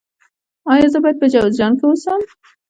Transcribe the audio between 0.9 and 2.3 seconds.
زه باید په جوزجان کې اوسم؟